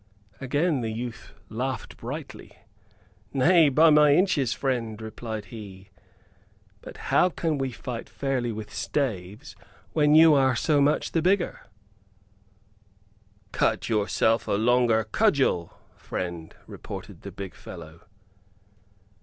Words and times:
Again 0.39 0.81
the 0.81 0.89
youth 0.89 1.31
laughed 1.47 1.95
brightly. 1.97 2.57
"Nay, 3.33 3.69
by 3.69 3.91
my 3.91 4.15
inches, 4.15 4.51
friend," 4.51 4.99
replied 4.99 5.45
he, 5.53 5.91
"but 6.81 6.97
how 7.13 7.29
can 7.29 7.59
we 7.59 7.71
fight 7.71 8.09
fairly 8.09 8.51
with 8.51 8.73
staves 8.73 9.55
when 9.93 10.15
you 10.15 10.33
are 10.33 10.55
so 10.55 10.81
much 10.81 11.11
the 11.11 11.21
bigger?" 11.21 11.67
"Cut 13.51 13.89
yourself 13.89 14.47
a 14.47 14.53
longer 14.53 15.03
cudgel, 15.03 15.77
friend," 15.95 16.55
retorted 16.65 17.21
the 17.21 17.31
big 17.31 17.53
fellow. 17.53 18.01